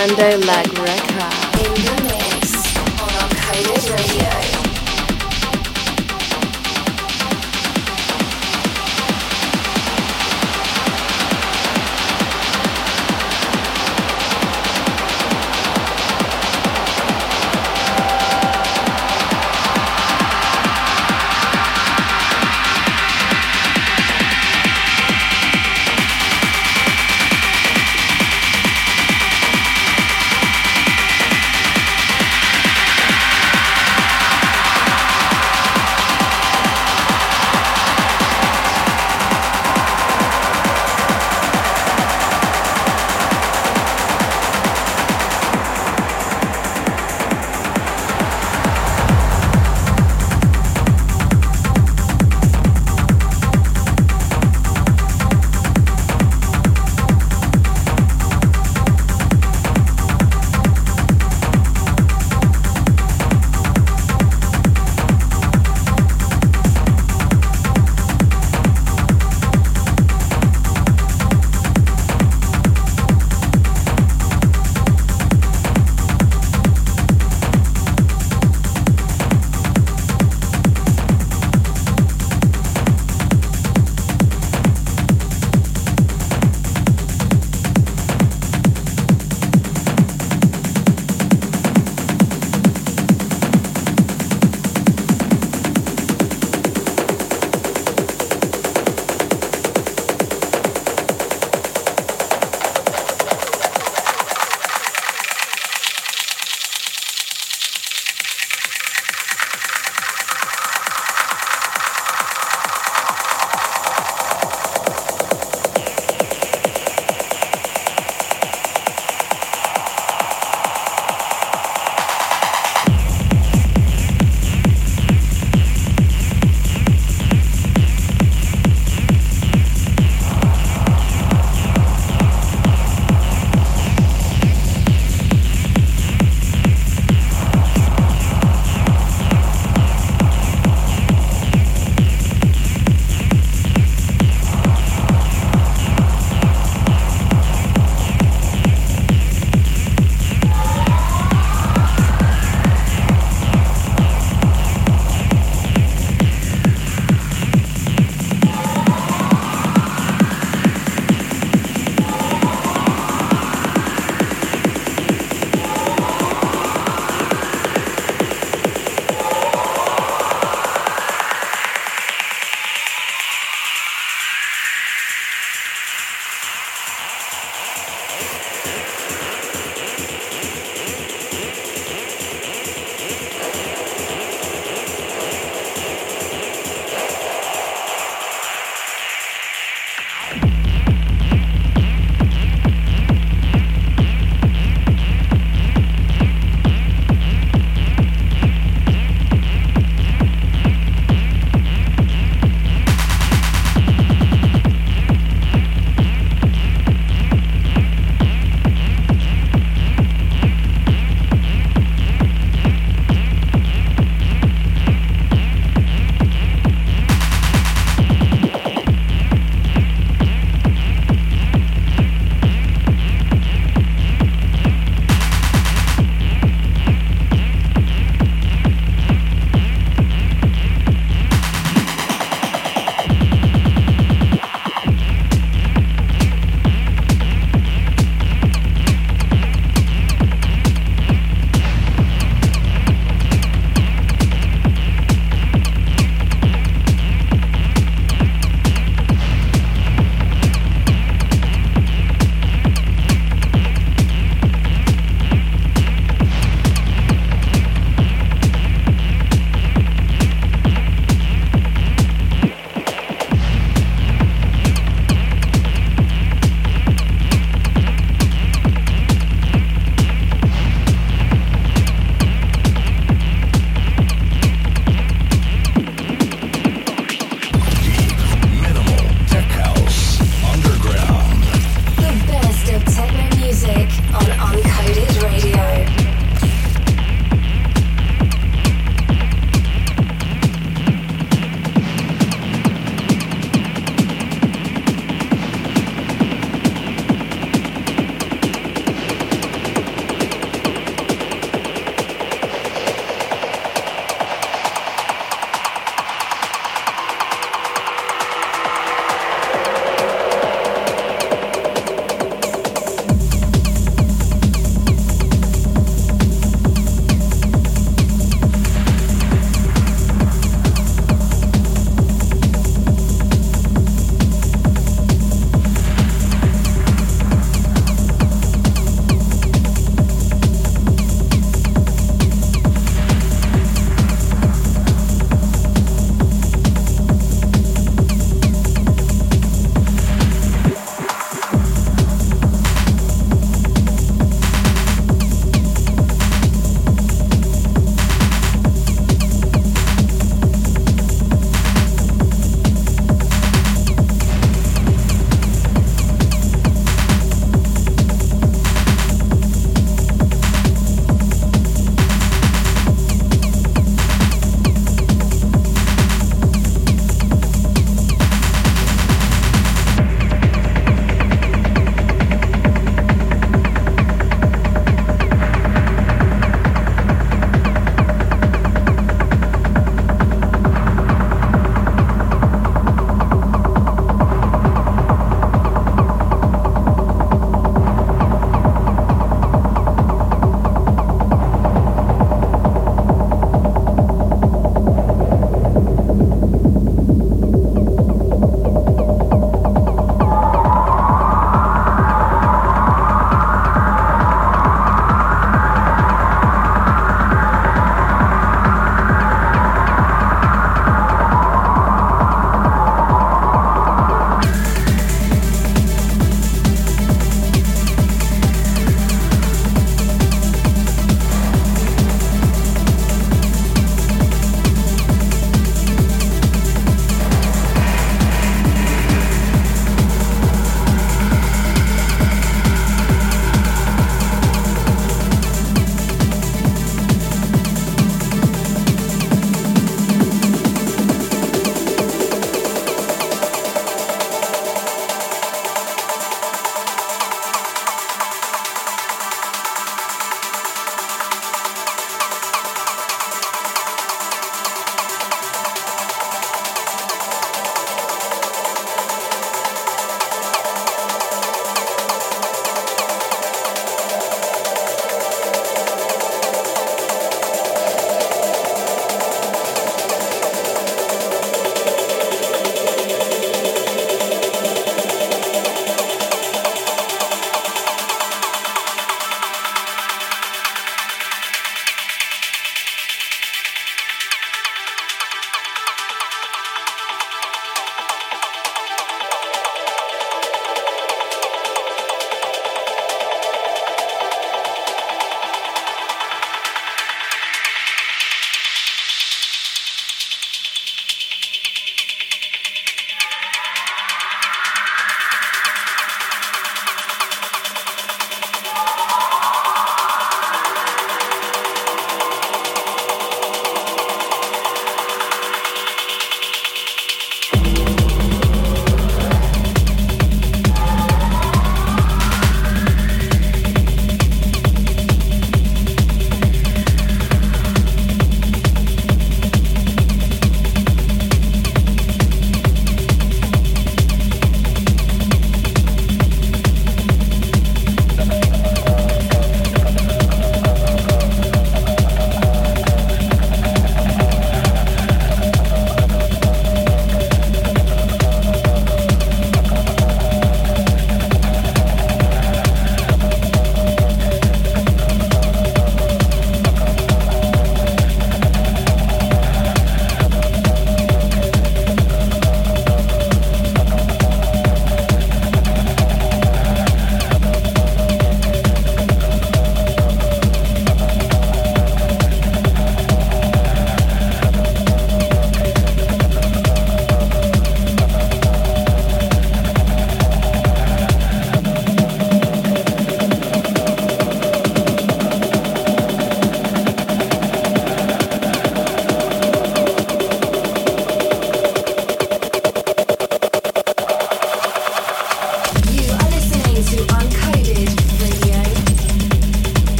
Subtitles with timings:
[0.00, 0.79] Fernando Lagreca.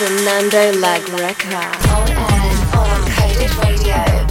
[0.00, 1.60] Fernando Lagreca.
[1.94, 4.29] On air Uncoded Radio.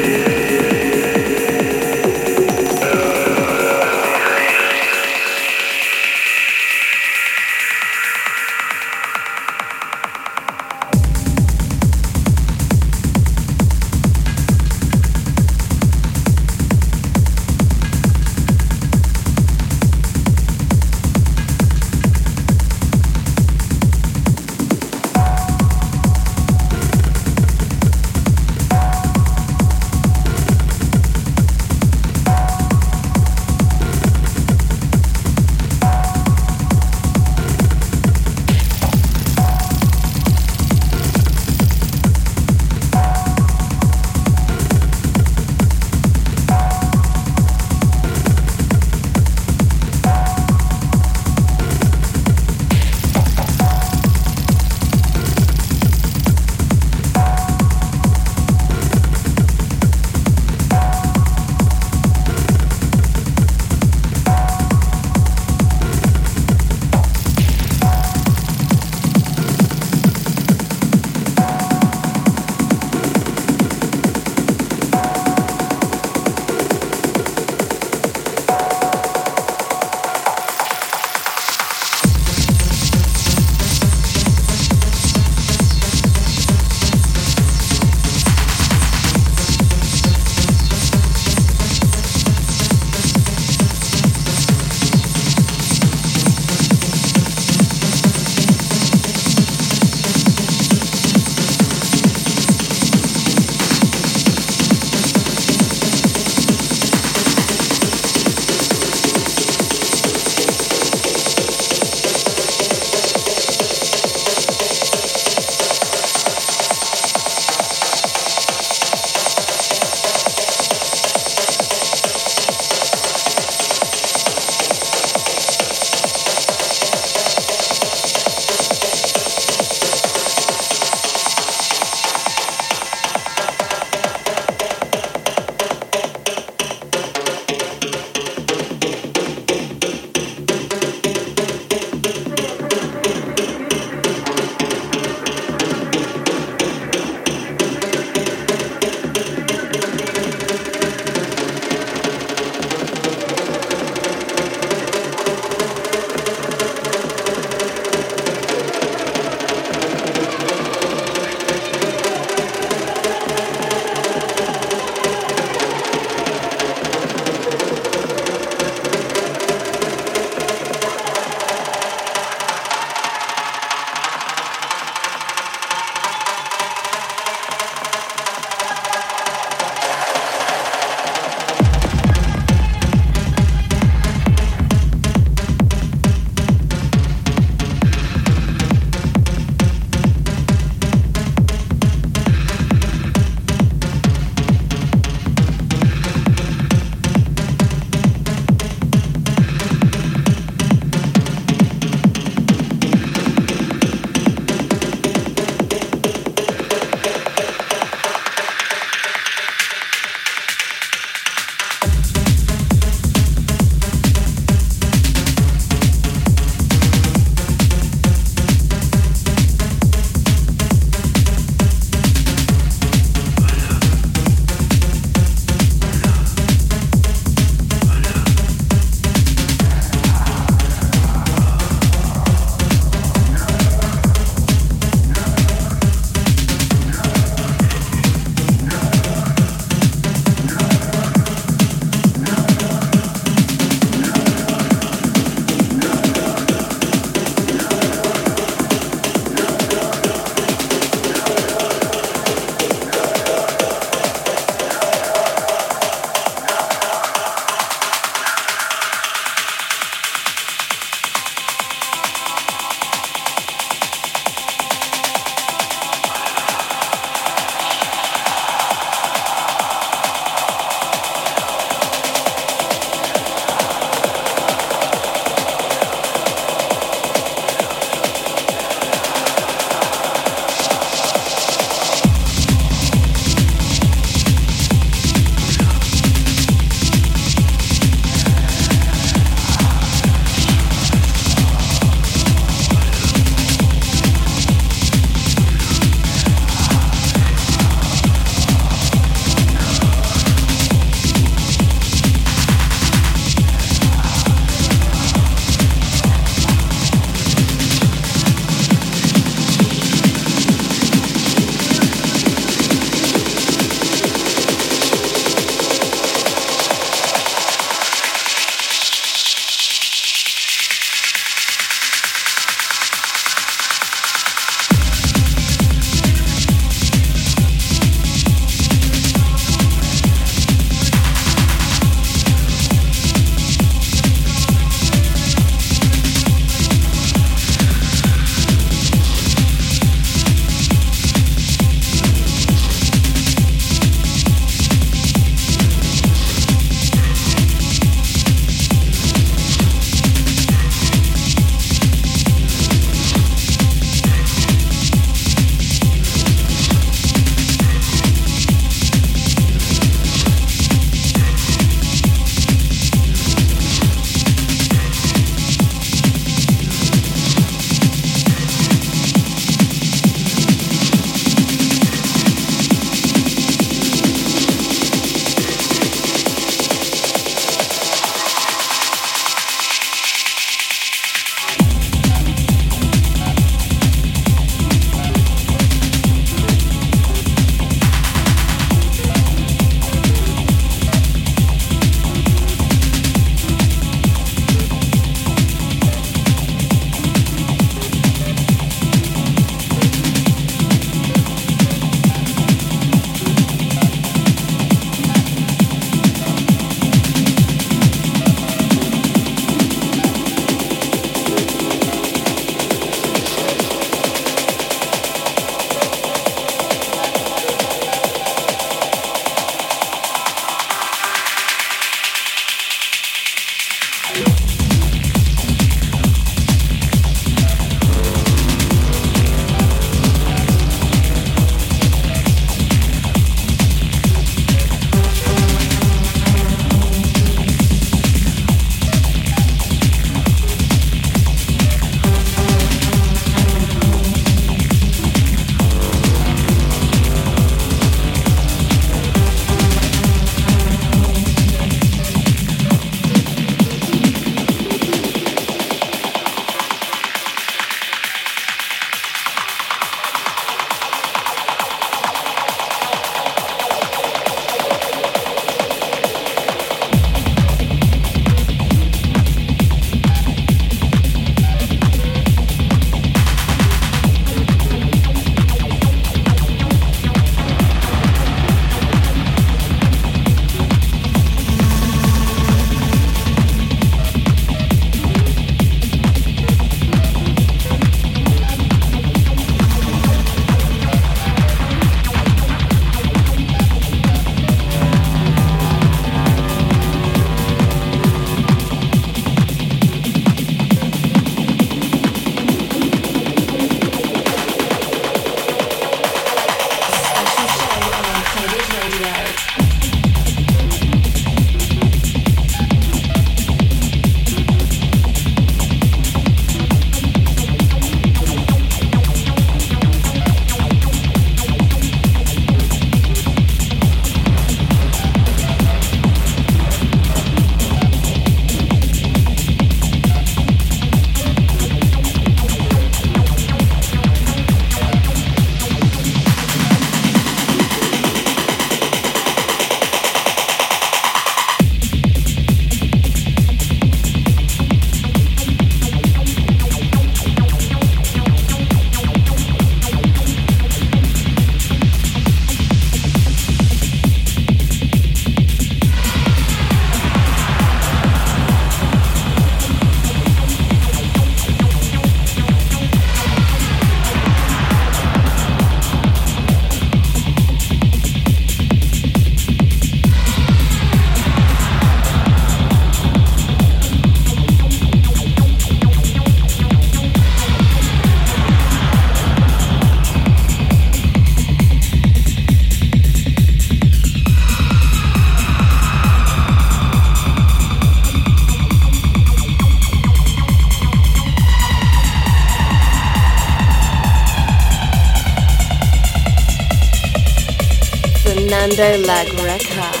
[598.75, 599.81] Fernando Lagreca.
[599.81, 600.00] Live.